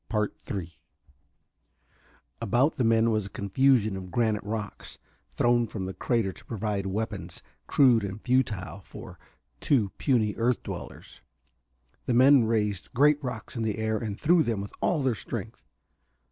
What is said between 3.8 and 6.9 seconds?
of granite rocks, thrown from the crater to provide